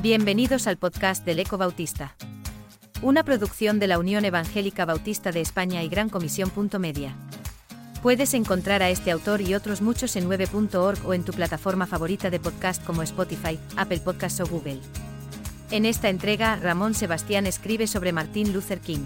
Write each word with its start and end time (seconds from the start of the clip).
Bienvenidos 0.00 0.68
al 0.68 0.76
podcast 0.76 1.26
del 1.26 1.40
Eco 1.40 1.58
Bautista. 1.58 2.14
Una 3.02 3.24
producción 3.24 3.80
de 3.80 3.88
la 3.88 3.98
Unión 3.98 4.24
Evangélica 4.24 4.84
Bautista 4.84 5.32
de 5.32 5.40
España 5.40 5.82
y 5.82 5.88
Gran 5.88 6.08
Comisión. 6.08 6.52
Media. 6.78 7.16
Puedes 8.00 8.32
encontrar 8.34 8.80
a 8.84 8.90
este 8.90 9.10
autor 9.10 9.40
y 9.40 9.56
otros 9.56 9.82
muchos 9.82 10.14
en 10.14 10.30
9.org 10.30 11.04
o 11.04 11.14
en 11.14 11.24
tu 11.24 11.32
plataforma 11.32 11.84
favorita 11.88 12.30
de 12.30 12.38
podcast 12.38 12.84
como 12.84 13.02
Spotify, 13.02 13.58
Apple 13.76 13.98
Podcasts 13.98 14.38
o 14.40 14.46
Google. 14.46 14.78
En 15.72 15.84
esta 15.84 16.10
entrega, 16.10 16.54
Ramón 16.54 16.94
Sebastián 16.94 17.48
escribe 17.48 17.88
sobre 17.88 18.12
Martin 18.12 18.52
Luther 18.52 18.78
King. 18.78 19.04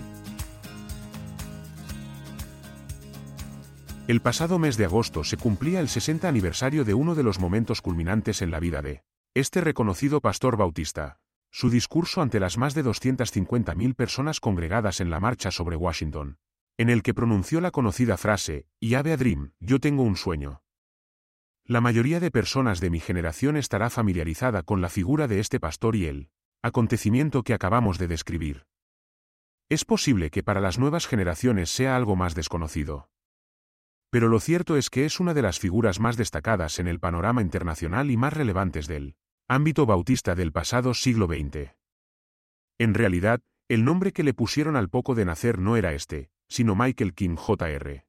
El 4.09 4.21
pasado 4.21 4.59
mes 4.59 4.77
de 4.77 4.85
agosto 4.85 5.25
se 5.25 5.39
cumplía 5.39 5.81
el 5.81 5.89
60 5.89 6.29
aniversario 6.29 6.85
de 6.85 6.93
uno 6.93 7.15
de 7.15 7.23
los 7.23 7.41
momentos 7.41 7.81
culminantes 7.81 8.43
en 8.43 8.51
la 8.51 8.61
vida 8.61 8.83
de 8.83 9.03
este 9.35 9.63
reconocido 9.63 10.21
pastor 10.21 10.59
bautista. 10.59 11.19
Su 11.51 11.71
discurso 11.71 12.21
ante 12.21 12.39
las 12.39 12.59
más 12.59 12.75
de 12.75 12.85
250.000 12.85 13.95
personas 13.95 14.41
congregadas 14.41 15.01
en 15.01 15.09
la 15.09 15.21
marcha 15.21 15.51
sobre 15.51 15.75
Washington, 15.77 16.37
en 16.77 16.91
el 16.91 17.03
que 17.03 17.15
pronunció 17.15 17.63
la 17.63 17.71
conocida 17.71 18.19
frase, 18.19 18.67
y 18.79 18.93
have 18.93 19.11
a 19.11 19.17
dream, 19.17 19.55
yo 19.59 19.81
tengo 19.81 20.03
un 20.03 20.17
sueño. 20.17 20.63
La 21.65 21.81
mayoría 21.81 22.21
de 22.21 22.31
personas 22.31 22.81
de 22.81 22.91
mi 22.91 23.01
generación 23.01 23.57
estará 23.57 23.89
familiarizada 23.89 24.63
con 24.65 24.83
la 24.83 24.91
figura 24.91 25.29
de 25.29 25.41
este 25.41 25.59
pastor 25.59 25.97
y 25.97 26.07
el 26.07 26.29
acontecimiento 26.63 27.43
que 27.43 27.55
acabamos 27.55 27.97
de 27.97 28.09
describir. 28.09 28.67
Es 29.71 29.87
posible 29.87 30.29
que 30.29 30.43
para 30.43 30.61
las 30.61 30.79
nuevas 30.79 31.07
generaciones 31.07 31.71
sea 31.71 31.97
algo 31.97 32.17
más 32.17 32.35
desconocido. 32.35 33.09
Pero 34.11 34.29
lo 34.29 34.41
cierto 34.41 34.77
es 34.77 34.91
que 34.91 35.07
es 35.07 35.21
una 35.21 35.33
de 35.33 35.41
las 35.41 35.59
figuras 35.59 36.01
más 36.01 36.19
destacadas 36.19 36.79
en 36.79 36.87
el 36.87 37.01
panorama 37.01 37.41
internacional 37.41 38.11
y 38.11 38.19
más 38.19 38.35
relevantes 38.35 38.87
del 38.87 39.17
ámbito 39.55 39.85
bautista 39.85 40.35
del 40.35 40.51
pasado 40.51 40.95
siglo 40.95 41.27
XX. 41.27 41.75
En 42.79 42.95
realidad, 42.95 43.43
el 43.69 43.85
nombre 43.85 44.13
que 44.13 44.23
le 44.23 44.33
pusieron 44.33 44.77
al 44.77 44.89
poco 44.89 45.15
de 45.15 45.27
nacer 45.27 45.59
no 45.59 45.77
era 45.77 45.93
este, 45.93 46.31
sino 46.49 46.75
Michael 46.75 47.13
King 47.13 47.37
Jr. 47.37 48.07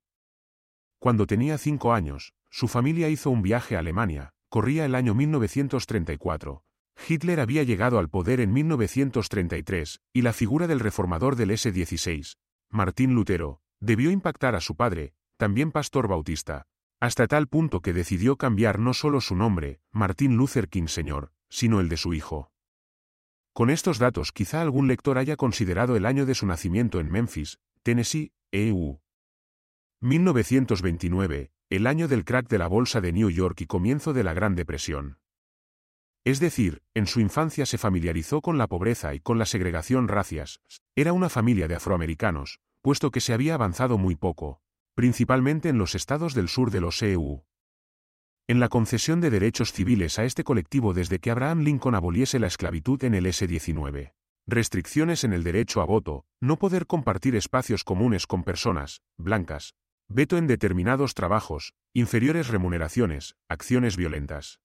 Cuando 1.00 1.28
tenía 1.28 1.58
cinco 1.58 1.94
años, 1.94 2.34
su 2.50 2.70
familia 2.70 3.10
hizo 3.10 3.30
un 3.30 3.42
viaje 3.42 3.76
a 3.76 3.80
Alemania, 3.80 4.30
corría 4.48 4.86
el 4.86 4.96
año 4.96 5.16
1934. 5.16 6.64
Hitler 7.10 7.42
había 7.42 7.64
llegado 7.64 8.00
al 8.00 8.08
poder 8.08 8.40
en 8.40 8.54
1933, 8.54 10.00
y 10.14 10.22
la 10.22 10.32
figura 10.32 10.68
del 10.68 10.80
reformador 10.80 11.36
del 11.36 11.52
S-16, 11.52 12.38
Martín 12.70 13.16
Lutero, 13.16 13.60
debió 13.82 14.12
impactar 14.12 14.56
a 14.56 14.62
su 14.62 14.78
padre, 14.78 15.14
también 15.36 15.74
pastor 15.74 16.08
bautista, 16.08 16.68
hasta 17.02 17.28
tal 17.28 17.48
punto 17.50 17.82
que 17.82 17.92
decidió 17.92 18.38
cambiar 18.38 18.80
no 18.80 18.94
solo 18.94 19.20
su 19.20 19.36
nombre, 19.36 19.82
Martín 19.92 20.38
Luther 20.38 20.70
King 20.70 20.88
Sr., 20.88 21.33
sino 21.54 21.80
el 21.80 21.88
de 21.88 21.98
su 21.98 22.16
hijo. 22.16 22.52
Con 23.54 23.70
estos 23.70 24.00
datos 24.00 24.32
quizá 24.32 24.64
algún 24.64 24.88
lector 24.88 25.20
haya 25.20 25.36
considerado 25.36 25.96
el 25.96 26.08
año 26.08 26.26
de 26.26 26.34
su 26.34 26.48
nacimiento 26.48 27.00
en 27.00 27.12
Memphis, 27.12 27.60
Tennessee, 27.84 28.34
EU. 28.52 29.00
1929, 30.02 31.52
el 31.70 31.86
año 31.86 32.08
del 32.08 32.26
crack 32.26 32.50
de 32.50 32.58
la 32.58 32.66
bolsa 32.68 33.02
de 33.02 33.14
New 33.14 33.30
York 33.30 33.62
y 33.62 33.68
comienzo 33.68 34.14
de 34.14 34.24
la 34.24 34.34
Gran 34.34 34.56
Depresión. 34.56 35.20
Es 36.26 36.40
decir, 36.40 36.82
en 36.96 37.06
su 37.06 37.20
infancia 37.20 37.68
se 37.68 37.78
familiarizó 37.78 38.42
con 38.42 38.58
la 38.58 38.66
pobreza 38.66 39.14
y 39.14 39.20
con 39.20 39.38
la 39.38 39.46
segregación 39.46 40.08
racias. 40.08 40.60
Era 40.96 41.14
una 41.14 41.30
familia 41.30 41.68
de 41.68 41.76
afroamericanos, 41.76 42.62
puesto 42.82 43.12
que 43.12 43.22
se 43.22 43.32
había 43.32 43.54
avanzado 43.54 44.00
muy 44.00 44.16
poco, 44.16 44.60
principalmente 44.96 45.70
en 45.70 45.78
los 45.78 45.94
estados 45.94 46.34
del 46.34 46.50
sur 46.50 46.72
de 46.72 46.82
los 46.82 47.00
EU. 47.04 47.44
En 48.46 48.60
la 48.60 48.68
concesión 48.68 49.22
de 49.22 49.30
derechos 49.30 49.72
civiles 49.72 50.20
a 50.20 50.26
este 50.26 50.44
colectivo 50.44 50.94
desde 50.94 51.20
que 51.20 51.32
Abraham 51.32 51.62
Lincoln 51.62 51.96
aboliese 51.96 52.40
la 52.40 52.48
esclavitud 52.48 53.02
en 53.06 53.14
el 53.14 53.26
S-19. 53.26 54.12
Restricciones 54.46 55.24
en 55.24 55.32
el 55.32 55.44
derecho 55.44 55.80
a 55.80 55.86
voto, 55.86 56.26
no 56.42 56.60
poder 56.60 56.86
compartir 56.86 57.38
espacios 57.38 57.86
comunes 57.86 58.28
con 58.28 58.44
personas, 58.44 59.02
blancas, 59.18 59.76
veto 60.10 60.36
en 60.36 60.48
determinados 60.48 61.14
trabajos, 61.14 61.74
inferiores 61.94 62.50
remuneraciones, 62.50 63.38
acciones 63.48 63.96
violentas. 63.96 64.60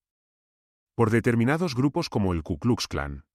Por 0.96 1.10
determinados 1.10 1.76
grupos 1.76 2.08
como 2.08 2.32
el 2.32 2.42
Ku 2.42 2.58
Klux 2.58 2.88
Klan. 2.88 3.26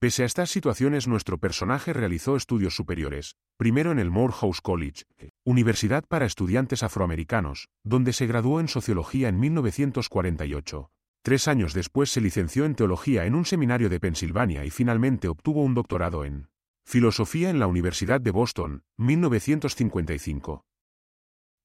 Pese 0.00 0.22
a 0.22 0.26
estas 0.26 0.48
situaciones 0.48 1.06
nuestro 1.06 1.36
personaje 1.36 1.92
realizó 1.92 2.34
estudios 2.34 2.74
superiores, 2.74 3.36
primero 3.58 3.92
en 3.92 3.98
el 3.98 4.10
Morehouse 4.10 4.62
College, 4.62 5.04
Universidad 5.44 6.06
para 6.08 6.24
Estudiantes 6.24 6.82
Afroamericanos, 6.82 7.68
donde 7.84 8.14
se 8.14 8.26
graduó 8.26 8.60
en 8.60 8.68
Sociología 8.68 9.28
en 9.28 9.38
1948. 9.38 10.90
Tres 11.22 11.48
años 11.48 11.74
después 11.74 12.08
se 12.08 12.22
licenció 12.22 12.64
en 12.64 12.76
Teología 12.76 13.26
en 13.26 13.34
un 13.34 13.44
seminario 13.44 13.90
de 13.90 14.00
Pensilvania 14.00 14.64
y 14.64 14.70
finalmente 14.70 15.28
obtuvo 15.28 15.62
un 15.62 15.74
doctorado 15.74 16.24
en 16.24 16.48
Filosofía 16.86 17.50
en 17.50 17.58
la 17.58 17.66
Universidad 17.66 18.22
de 18.22 18.30
Boston, 18.30 18.84
1955. 18.96 20.64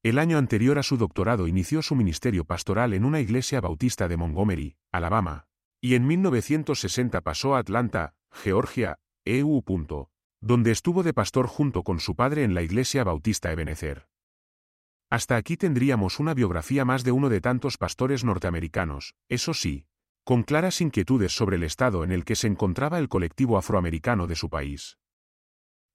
El 0.03 0.19
año 0.19 0.38
anterior 0.38 0.78
a 0.78 0.84
su 0.84 0.97
doctorado 0.97 1.47
inició 1.47 1.81
su 1.81 1.96
ministerio 1.96 2.44
pastoral 2.44 2.94
en 2.94 3.06
una 3.06 3.22
iglesia 3.22 3.62
bautista 3.62 4.09
de 4.09 4.17
Montgomery, 4.17 4.75
Alabama, 4.91 5.47
y 5.79 5.96
en 5.96 6.06
1960 6.06 7.22
pasó 7.22 7.56
a 7.56 7.59
Atlanta, 7.59 8.13
Georgia, 8.44 8.97
EU. 9.25 9.63
Donde 10.41 10.72
estuvo 10.72 11.03
de 11.03 11.13
pastor 11.13 11.47
junto 11.47 11.84
con 11.84 12.00
su 12.00 12.16
padre 12.16 12.44
en 12.44 12.53
la 12.53 12.62
iglesia 12.62 13.03
bautista 13.03 13.51
Ebenezer. 13.51 14.07
Hasta 15.09 15.38
aquí 15.38 15.57
tendríamos 15.57 16.19
una 16.19 16.34
biografía 16.34 16.84
más 16.85 17.03
de 17.03 17.12
uno 17.12 17.29
de 17.29 17.41
tantos 17.41 17.78
pastores 17.78 18.23
norteamericanos, 18.23 19.16
eso 19.29 19.53
sí, 19.53 19.88
con 20.23 20.44
claras 20.44 20.81
inquietudes 20.81 21.31
sobre 21.31 21.56
el 21.56 21.63
estado 21.63 22.03
en 22.03 22.12
el 22.12 22.25
que 22.25 22.35
se 22.35 22.47
encontraba 22.47 23.00
el 23.00 23.07
colectivo 23.07 23.57
afroamericano 23.57 24.28
de 24.28 24.35
su 24.35 24.50
país. 24.50 24.97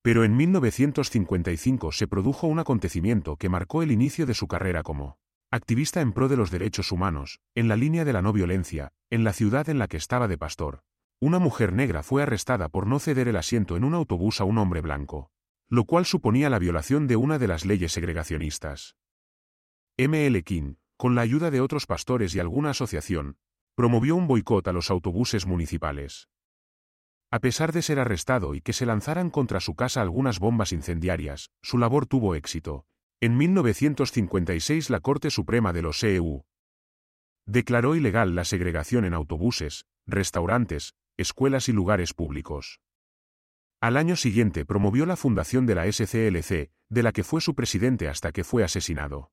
Pero 0.02 0.24
en 0.24 0.36
1955 0.36 1.92
se 1.92 2.08
produjo 2.08 2.46
un 2.46 2.58
acontecimiento 2.58 3.36
que 3.36 3.50
marcó 3.50 3.82
el 3.82 3.92
inicio 3.92 4.24
de 4.24 4.34
su 4.34 4.48
carrera 4.48 4.82
como 4.82 5.18
activista 5.52 6.00
en 6.00 6.12
pro 6.12 6.28
de 6.28 6.36
los 6.36 6.50
derechos 6.50 6.90
humanos, 6.90 7.40
en 7.54 7.68
la 7.68 7.76
línea 7.76 8.04
de 8.04 8.12
la 8.12 8.22
no 8.22 8.32
violencia, 8.32 8.92
en 9.10 9.24
la 9.24 9.32
ciudad 9.32 9.68
en 9.68 9.78
la 9.78 9.88
que 9.88 9.98
estaba 9.98 10.26
de 10.26 10.38
pastor, 10.38 10.82
una 11.20 11.38
mujer 11.38 11.74
negra 11.74 12.02
fue 12.02 12.22
arrestada 12.22 12.70
por 12.70 12.86
no 12.86 12.98
ceder 12.98 13.28
el 13.28 13.36
asiento 13.36 13.76
en 13.76 13.84
un 13.84 13.92
autobús 13.92 14.40
a 14.40 14.44
un 14.44 14.56
hombre 14.56 14.80
blanco, 14.80 15.30
lo 15.68 15.84
cual 15.84 16.06
suponía 16.06 16.48
la 16.48 16.58
violación 16.58 17.06
de 17.06 17.16
una 17.16 17.38
de 17.38 17.46
las 17.46 17.66
leyes 17.66 17.92
segregacionistas. 17.92 18.96
M. 19.98 20.26
L. 20.26 20.42
King, 20.42 20.76
con 20.96 21.14
la 21.14 21.20
ayuda 21.20 21.50
de 21.50 21.60
otros 21.60 21.86
pastores 21.86 22.34
y 22.34 22.40
alguna 22.40 22.70
asociación, 22.70 23.36
promovió 23.74 24.16
un 24.16 24.26
boicot 24.26 24.66
a 24.66 24.72
los 24.72 24.90
autobuses 24.90 25.46
municipales. 25.46 26.28
A 27.30 27.38
pesar 27.38 27.72
de 27.72 27.82
ser 27.82 27.98
arrestado 27.98 28.54
y 28.54 28.62
que 28.62 28.72
se 28.72 28.86
lanzaran 28.86 29.28
contra 29.28 29.60
su 29.60 29.74
casa 29.74 30.00
algunas 30.00 30.40
bombas 30.40 30.72
incendiarias, 30.72 31.50
su 31.62 31.76
labor 31.76 32.06
tuvo 32.06 32.34
éxito. 32.34 32.86
En 33.20 33.36
1956 33.36 34.88
la 34.88 35.00
Corte 35.00 35.30
Suprema 35.30 35.74
de 35.74 35.82
los 35.82 36.02
EU 36.02 36.44
declaró 37.46 37.94
ilegal 37.96 38.34
la 38.34 38.44
segregación 38.44 39.04
en 39.04 39.12
autobuses, 39.12 39.84
restaurantes, 40.06 40.94
escuelas 41.20 41.68
y 41.68 41.72
lugares 41.72 42.14
públicos. 42.14 42.80
Al 43.80 43.96
año 43.96 44.16
siguiente 44.16 44.64
promovió 44.64 45.06
la 45.06 45.16
fundación 45.16 45.66
de 45.66 45.74
la 45.74 45.90
SCLC, 45.90 46.70
de 46.88 47.02
la 47.02 47.12
que 47.12 47.24
fue 47.24 47.40
su 47.40 47.54
presidente 47.54 48.08
hasta 48.08 48.32
que 48.32 48.44
fue 48.44 48.64
asesinado. 48.64 49.30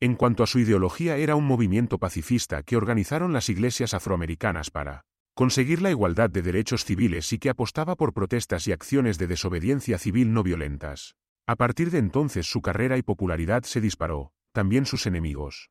En 0.00 0.14
cuanto 0.14 0.42
a 0.42 0.46
su 0.46 0.58
ideología 0.58 1.16
era 1.16 1.36
un 1.36 1.44
movimiento 1.44 1.98
pacifista 1.98 2.62
que 2.62 2.76
organizaron 2.76 3.32
las 3.32 3.48
iglesias 3.48 3.94
afroamericanas 3.94 4.70
para 4.70 5.02
conseguir 5.34 5.82
la 5.82 5.90
igualdad 5.90 6.30
de 6.30 6.42
derechos 6.42 6.84
civiles 6.84 7.32
y 7.32 7.38
que 7.38 7.50
apostaba 7.50 7.94
por 7.94 8.12
protestas 8.12 8.66
y 8.68 8.72
acciones 8.72 9.18
de 9.18 9.26
desobediencia 9.26 9.98
civil 9.98 10.32
no 10.32 10.42
violentas. 10.42 11.14
A 11.46 11.56
partir 11.56 11.90
de 11.90 11.98
entonces 11.98 12.46
su 12.46 12.62
carrera 12.62 12.96
y 12.98 13.02
popularidad 13.02 13.62
se 13.64 13.80
disparó, 13.80 14.32
también 14.52 14.86
sus 14.86 15.06
enemigos. 15.06 15.70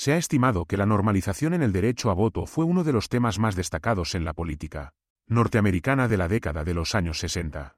Se 0.00 0.14
ha 0.14 0.16
estimado 0.16 0.64
que 0.64 0.78
la 0.78 0.86
normalización 0.86 1.52
en 1.52 1.60
el 1.60 1.72
derecho 1.72 2.10
a 2.10 2.14
voto 2.14 2.46
fue 2.46 2.64
uno 2.64 2.84
de 2.84 2.92
los 2.94 3.10
temas 3.10 3.38
más 3.38 3.54
destacados 3.54 4.14
en 4.14 4.24
la 4.24 4.32
política 4.32 4.94
norteamericana 5.26 6.08
de 6.08 6.16
la 6.16 6.26
década 6.26 6.64
de 6.64 6.72
los 6.72 6.94
años 6.94 7.18
60. 7.18 7.76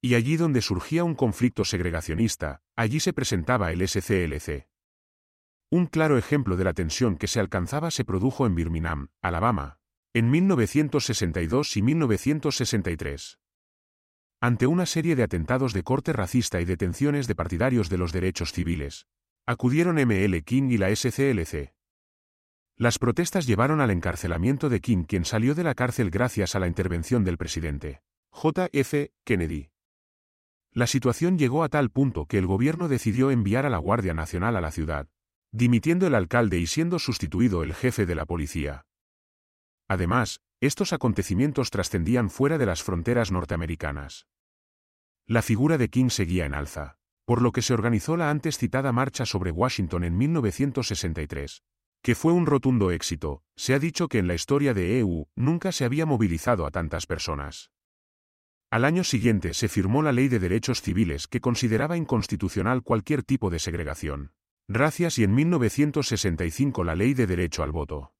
Y 0.00 0.14
allí 0.14 0.38
donde 0.38 0.62
surgía 0.62 1.04
un 1.04 1.14
conflicto 1.14 1.66
segregacionista, 1.66 2.62
allí 2.74 3.00
se 3.00 3.12
presentaba 3.12 3.70
el 3.70 3.86
SCLC. 3.86 4.66
Un 5.70 5.88
claro 5.88 6.16
ejemplo 6.16 6.56
de 6.56 6.64
la 6.64 6.72
tensión 6.72 7.18
que 7.18 7.26
se 7.26 7.38
alcanzaba 7.38 7.90
se 7.90 8.06
produjo 8.06 8.46
en 8.46 8.54
Birmingham, 8.54 9.08
Alabama, 9.20 9.78
en 10.14 10.30
1962 10.30 11.76
y 11.76 11.82
1963. 11.82 13.38
Ante 14.40 14.66
una 14.66 14.86
serie 14.86 15.16
de 15.16 15.24
atentados 15.24 15.74
de 15.74 15.82
corte 15.82 16.14
racista 16.14 16.62
y 16.62 16.64
detenciones 16.64 17.26
de 17.26 17.34
partidarios 17.34 17.90
de 17.90 17.98
los 17.98 18.10
derechos 18.10 18.54
civiles, 18.54 19.06
Acudieron 19.46 19.96
ML 19.96 20.42
King 20.44 20.70
y 20.70 20.78
la 20.78 20.94
SCLC. 20.94 21.72
Las 22.76 22.98
protestas 22.98 23.46
llevaron 23.46 23.80
al 23.80 23.90
encarcelamiento 23.90 24.68
de 24.68 24.80
King, 24.80 25.04
quien 25.04 25.24
salió 25.24 25.54
de 25.54 25.64
la 25.64 25.74
cárcel 25.74 26.10
gracias 26.10 26.54
a 26.54 26.58
la 26.58 26.66
intervención 26.66 27.24
del 27.24 27.36
presidente 27.36 28.02
J.F. 28.30 29.12
Kennedy. 29.24 29.70
La 30.72 30.86
situación 30.86 31.36
llegó 31.36 31.64
a 31.64 31.68
tal 31.68 31.90
punto 31.90 32.26
que 32.26 32.38
el 32.38 32.46
gobierno 32.46 32.88
decidió 32.88 33.30
enviar 33.30 33.66
a 33.66 33.70
la 33.70 33.78
Guardia 33.78 34.14
Nacional 34.14 34.56
a 34.56 34.60
la 34.60 34.70
ciudad, 34.70 35.08
dimitiendo 35.50 36.06
el 36.06 36.14
alcalde 36.14 36.58
y 36.58 36.66
siendo 36.66 36.98
sustituido 36.98 37.64
el 37.64 37.74
jefe 37.74 38.06
de 38.06 38.14
la 38.14 38.24
policía. 38.24 38.86
Además, 39.88 40.40
estos 40.60 40.92
acontecimientos 40.92 41.70
trascendían 41.70 42.30
fuera 42.30 42.56
de 42.56 42.66
las 42.66 42.82
fronteras 42.82 43.32
norteamericanas. 43.32 44.26
La 45.26 45.42
figura 45.42 45.78
de 45.78 45.88
King 45.88 46.10
seguía 46.10 46.44
en 46.44 46.54
alza, 46.54 46.99
por 47.30 47.42
lo 47.42 47.52
que 47.52 47.62
se 47.62 47.74
organizó 47.74 48.16
la 48.16 48.28
antes 48.28 48.58
citada 48.58 48.90
Marcha 48.90 49.24
sobre 49.24 49.52
Washington 49.52 50.02
en 50.02 50.18
1963, 50.18 51.62
que 52.02 52.16
fue 52.16 52.32
un 52.32 52.44
rotundo 52.44 52.90
éxito, 52.90 53.44
se 53.54 53.72
ha 53.72 53.78
dicho 53.78 54.08
que 54.08 54.18
en 54.18 54.26
la 54.26 54.34
historia 54.34 54.74
de 54.74 54.98
EU 54.98 55.28
nunca 55.36 55.70
se 55.70 55.84
había 55.84 56.06
movilizado 56.06 56.66
a 56.66 56.72
tantas 56.72 57.06
personas. 57.06 57.70
Al 58.68 58.84
año 58.84 59.04
siguiente 59.04 59.54
se 59.54 59.68
firmó 59.68 60.02
la 60.02 60.10
Ley 60.10 60.26
de 60.26 60.40
Derechos 60.40 60.82
Civiles 60.82 61.28
que 61.28 61.40
consideraba 61.40 61.96
inconstitucional 61.96 62.82
cualquier 62.82 63.22
tipo 63.22 63.48
de 63.48 63.60
segregación. 63.60 64.32
Racias 64.66 65.16
y 65.20 65.22
en 65.22 65.32
1965 65.32 66.82
la 66.82 66.96
Ley 66.96 67.14
de 67.14 67.28
Derecho 67.28 67.62
al 67.62 67.70
Voto. 67.70 68.12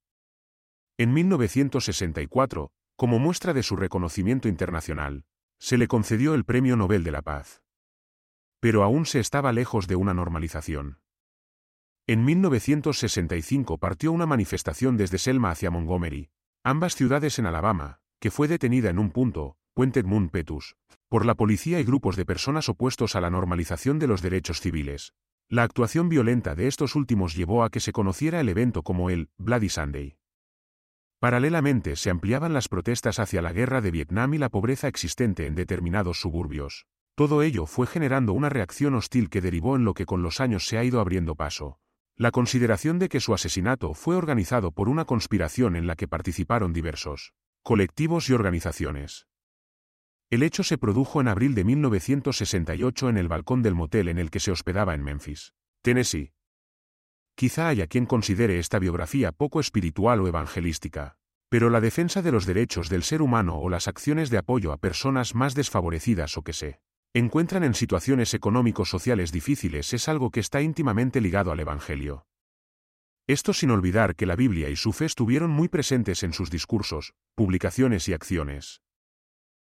En 0.99 1.12
1964, 1.12 2.71
como 2.95 3.19
muestra 3.19 3.55
de 3.55 3.65
su 3.65 3.75
reconocimiento 3.75 4.47
internacional, 4.47 5.25
se 5.59 5.79
le 5.79 5.89
concedió 5.89 6.35
el 6.35 6.45
Premio 6.45 6.77
Nobel 6.77 7.03
de 7.03 7.11
la 7.11 7.23
Paz. 7.23 7.65
Pero 8.61 8.85
aún 8.85 9.07
se 9.07 9.21
estaba 9.21 9.53
lejos 9.53 9.87
de 9.89 9.97
una 9.97 10.15
normalización. 10.15 11.01
En 12.07 12.25
1965 12.25 13.79
partió 13.79 14.12
una 14.12 14.27
manifestación 14.27 14.97
desde 14.97 15.19
Selma 15.19 15.51
hacia 15.51 15.71
Montgomery, 15.71 16.31
ambas 16.62 16.95
ciudades 16.95 17.39
en 17.39 17.47
Alabama, 17.47 18.01
que 18.21 18.31
fue 18.31 18.49
detenida 18.49 18.91
en 18.91 18.99
un 18.99 19.11
punto, 19.11 19.57
Puente 19.75 20.03
Moon 20.03 20.29
Petus, 20.29 20.77
por 21.09 21.25
la 21.25 21.35
policía 21.35 21.81
y 21.81 21.85
grupos 21.85 22.17
de 22.17 22.27
personas 22.27 22.69
opuestos 22.69 23.17
a 23.17 23.21
la 23.21 23.31
normalización 23.31 23.99
de 23.99 24.07
los 24.07 24.23
derechos 24.23 24.61
civiles. 24.61 25.15
La 25.49 25.62
actuación 25.62 26.09
violenta 26.09 26.55
de 26.55 26.69
estos 26.69 26.95
últimos 26.95 27.35
llevó 27.35 27.65
a 27.65 27.71
que 27.71 27.81
se 27.81 27.93
conociera 27.93 28.41
el 28.41 28.49
evento 28.49 28.83
como 28.83 29.11
el 29.11 29.31
Bloody 29.39 29.69
Sunday. 29.69 30.17
Paralelamente 31.19 31.97
se 31.97 32.11
ampliaban 32.11 32.53
las 32.53 32.69
protestas 32.69 33.19
hacia 33.19 33.43
la 33.43 33.53
guerra 33.53 33.81
de 33.81 33.91
Vietnam 33.91 34.35
y 34.35 34.39
la 34.39 34.49
pobreza 34.49 34.89
existente 34.89 35.47
en 35.47 35.55
determinados 35.55 36.21
suburbios. 36.21 36.87
Todo 37.21 37.43
ello 37.43 37.67
fue 37.67 37.87
generando 37.87 38.33
una 38.33 38.49
reacción 38.49 38.95
hostil 38.95 39.29
que 39.29 39.43
derivó 39.43 39.77
en 39.77 39.85
lo 39.85 39.93
que 39.93 40.07
con 40.07 40.23
los 40.23 40.41
años 40.41 40.67
se 40.67 40.79
ha 40.79 40.85
ido 40.85 41.01
abriendo 41.01 41.35
paso. 41.35 41.79
La 42.17 42.31
consideración 42.31 42.99
de 42.99 43.11
que 43.11 43.21
su 43.21 43.35
asesinato 43.35 43.93
fue 43.93 44.17
organizado 44.17 44.73
por 44.73 44.89
una 44.89 45.05
conspiración 45.05 45.77
en 45.77 45.87
la 45.87 45.97
que 45.97 46.09
participaron 46.09 46.73
diversos 46.73 47.35
colectivos 47.63 48.31
y 48.31 48.33
organizaciones. 48.33 49.27
El 50.31 50.43
hecho 50.43 50.63
se 50.63 50.79
produjo 50.79 51.21
en 51.21 51.29
abril 51.29 51.55
de 51.55 51.65
1968 51.65 53.11
en 53.11 53.19
el 53.19 53.29
balcón 53.29 53.61
del 53.61 53.75
motel 53.75 54.09
en 54.09 54.19
el 54.19 54.31
que 54.31 54.41
se 54.41 54.51
hospedaba 54.51 54.95
en 54.95 55.03
Memphis, 55.03 55.53
Tennessee. 55.83 56.33
Quizá 57.35 57.69
haya 57.69 57.87
quien 57.87 58.07
considere 58.07 58.59
esta 58.59 58.79
biografía 58.79 59.31
poco 59.33 59.61
espiritual 59.61 60.23
o 60.23 60.27
evangelística, 60.27 61.19
pero 61.51 61.69
la 61.69 61.83
defensa 61.83 62.23
de 62.23 62.33
los 62.33 62.47
derechos 62.47 62.89
del 62.89 63.03
ser 63.03 63.21
humano 63.21 63.59
o 63.59 63.69
las 63.69 63.89
acciones 63.89 64.31
de 64.31 64.39
apoyo 64.39 64.73
a 64.73 64.79
personas 64.79 65.35
más 65.35 65.55
desfavorecidas 65.55 66.39
o 66.39 66.43
que 66.43 66.55
se 66.55 66.81
encuentran 67.12 67.65
en 67.65 67.75
situaciones 67.75 68.35
económico-sociales 68.35 69.33
difíciles 69.33 69.93
es 69.93 70.09
algo 70.09 70.31
que 70.31 70.41
está 70.41 70.62
íntimamente 70.62 71.21
ligado 71.21 71.51
al 71.51 71.59
Evangelio. 71.59 72.25
Esto 73.27 73.53
sin 73.53 73.71
olvidar 73.71 74.15
que 74.15 74.27
la 74.27 74.37
Biblia 74.37 74.69
y 74.69 74.77
su 74.77 74.93
fe 74.93 75.07
estuvieron 75.07 75.51
muy 75.51 75.69
presentes 75.69 76.23
en 76.23 76.33
sus 76.33 76.51
discursos, 76.51 77.15
publicaciones 77.35 78.09
y 78.09 78.12
acciones. 78.12 78.81